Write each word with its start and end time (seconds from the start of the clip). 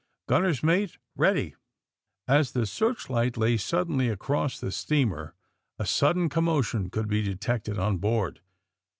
Gunner's 0.27 0.63
mate, 0.63 0.97
ready 1.15 1.51
!'^ 1.15 1.51
As 2.27 2.53
the 2.53 2.65
searchlight 2.65 3.37
lay 3.37 3.55
suddenly 3.55 4.09
across 4.09 4.59
the 4.59 4.71
steamer 4.71 5.35
a 5.77 5.85
sudden 5.85 6.27
commotion 6.27 6.89
could 6.89 7.07
be 7.07 7.21
detected 7.21 7.77
on 7.77 7.97
board. 7.99 8.41